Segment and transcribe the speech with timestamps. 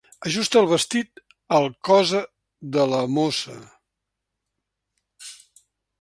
[0.27, 1.21] Ajusta el vestit
[1.57, 2.21] al cosa
[2.77, 3.61] de la mossa.